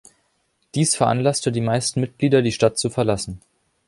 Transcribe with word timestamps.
Dies 0.73 0.95
veranlasste 0.95 1.51
die 1.51 1.61
meisten 1.61 1.99
Mitglieder, 2.01 2.41
die 2.41 2.51
Stadt 2.51 2.79
zu 2.79 2.89
verlassen. 2.89 3.39